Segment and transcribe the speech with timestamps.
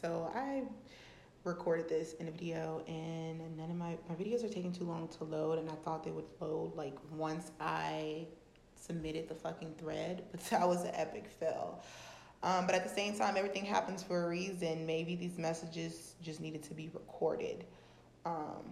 [0.00, 0.62] So I
[1.44, 5.08] recorded this in a video and none of my, my videos are taking too long
[5.08, 8.26] to load and I thought they would load like once I
[8.76, 11.82] submitted the fucking thread, but that was an epic fail.
[12.44, 14.86] Um, but at the same time, everything happens for a reason.
[14.86, 17.64] Maybe these messages just needed to be recorded.
[18.24, 18.62] Um,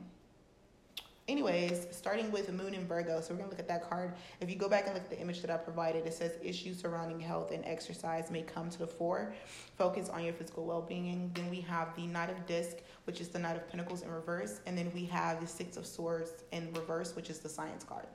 [1.28, 3.20] anyways, starting with the Moon and Virgo.
[3.20, 4.14] So we're gonna look at that card.
[4.40, 6.78] If you go back and look at the image that I provided, it says issues
[6.78, 9.34] surrounding health and exercise may come to the fore.
[9.76, 11.30] Focus on your physical well-being.
[11.34, 14.60] Then we have the Knight of Disc, which is the Knight of Pentacles in reverse,
[14.66, 18.06] and then we have the Six of Swords in reverse, which is the Science card.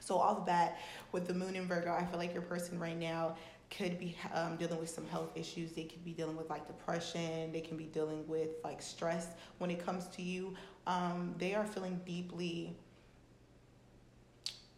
[0.00, 0.78] So all of that
[1.12, 3.36] with the Moon and Virgo, I feel like your person right now
[3.76, 5.72] could be um, dealing with some health issues.
[5.72, 7.52] They could be dealing with like depression.
[7.52, 10.54] They can be dealing with like stress when it comes to you.
[10.86, 12.76] Um, they are feeling deeply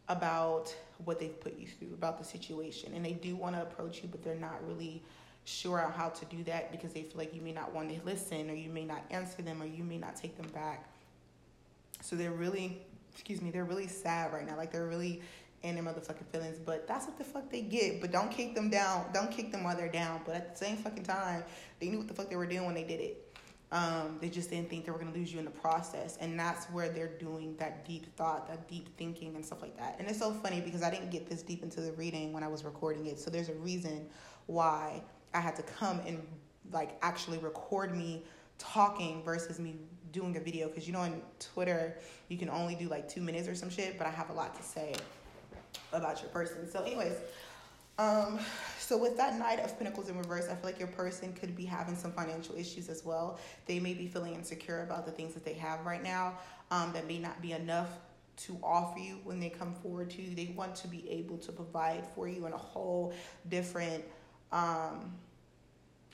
[0.09, 2.93] about what they've put you through, about the situation.
[2.95, 5.03] And they do want to approach you, but they're not really
[5.45, 8.51] sure how to do that because they feel like you may not want to listen
[8.51, 10.89] or you may not answer them or you may not take them back.
[12.01, 12.79] So they're really,
[13.13, 14.57] excuse me, they're really sad right now.
[14.57, 15.23] Like they're really
[15.65, 16.59] and their motherfucking feelings.
[16.65, 18.01] But that's what the fuck they get.
[18.01, 19.07] But don't kick them down.
[19.13, 20.21] Don't kick them while they're down.
[20.25, 21.43] But at the same fucking time,
[21.81, 23.37] they knew what the fuck they were doing when they did it.
[23.73, 26.67] Um, they just didn't think they were gonna lose you in the process, and that's
[26.67, 29.97] where they're doing that deep thought, that deep thinking, and stuff like that.
[29.99, 32.47] And it's so funny because I didn't get this deep into the reading when I
[32.47, 34.07] was recording it, so there's a reason
[34.47, 36.25] why I had to come and
[36.73, 38.23] like actually record me
[38.59, 39.77] talking versus me
[40.13, 41.99] doing a video because you know on Twitter
[42.29, 44.55] you can only do like two minutes or some shit, but I have a lot
[44.55, 44.95] to say
[45.95, 46.71] about your person.
[46.71, 47.15] So, anyways,
[47.99, 48.41] um,
[48.79, 51.65] so with that Knight of Pentacles in reverse, I feel like your person could be
[51.65, 53.39] having some financial issues as well.
[53.67, 56.39] They may be feeling insecure about the things that they have right now
[56.71, 57.89] um, that may not be enough
[58.37, 60.35] to offer you when they come forward to you.
[60.35, 63.15] They want to be able to provide for you in a whole
[63.49, 64.05] different
[64.53, 65.13] um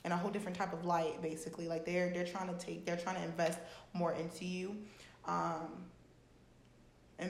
[0.05, 1.67] in a whole different type of light basically.
[1.67, 3.59] Like they're they're trying to take they're trying to invest
[3.92, 4.77] more into you.
[5.27, 5.87] Um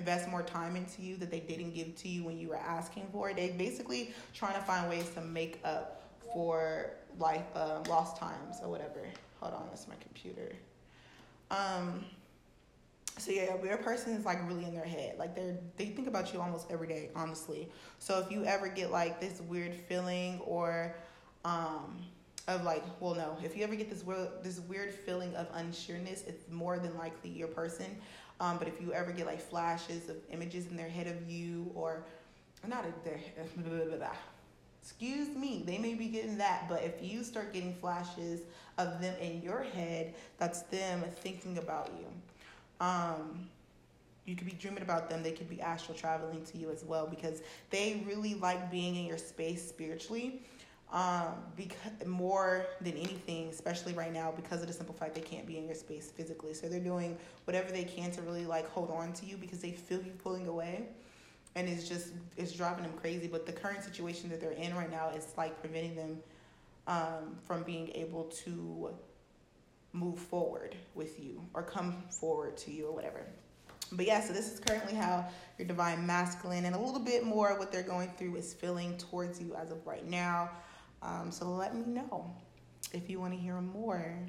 [0.01, 3.07] invest more time into you that they didn't give to you when you were asking
[3.13, 3.37] for it.
[3.37, 6.03] They basically trying to find ways to make up
[6.33, 9.01] for like uh, lost times or whatever.
[9.41, 10.53] Hold on, that's my computer.
[11.51, 12.05] Um.
[13.19, 15.17] So yeah, your person is like really in their head.
[15.19, 17.69] Like they're they think about you almost every day, honestly.
[17.99, 20.97] So if you ever get like this weird feeling or
[21.45, 21.99] um
[22.51, 26.27] of like, well, no, if you ever get this weird this weird feeling of unsureness,
[26.27, 27.97] it's more than likely your person
[28.41, 31.71] um, but if you ever get like flashes of images in their head of you,
[31.75, 32.03] or
[32.67, 34.09] not blah, blah, blah,
[34.83, 36.67] excuse me, they may be getting that.
[36.69, 38.41] But if you start getting flashes
[38.79, 42.07] of them in your head, that's them thinking about you.
[42.85, 43.47] Um,
[44.25, 45.23] you could be dreaming about them.
[45.23, 49.05] They could be astral traveling to you as well because they really like being in
[49.05, 50.41] your space spiritually
[50.93, 55.47] um, because more than anything, especially right now, because of the simple fact they can't
[55.47, 56.53] be in your space physically.
[56.53, 59.71] So they're doing whatever they can to really like hold on to you because they
[59.71, 60.89] feel you pulling away,
[61.55, 63.29] and it's just it's driving them crazy.
[63.29, 66.19] But the current situation that they're in right now is like preventing them
[66.87, 68.91] um, from being able to
[69.93, 73.25] move forward with you or come forward to you or whatever.
[73.93, 75.27] But yeah, so this is currently how
[75.59, 79.41] your divine masculine and a little bit more what they're going through is feeling towards
[79.41, 80.51] you as of right now.
[81.03, 82.35] Um, so let me know
[82.93, 84.27] if you want to hear more.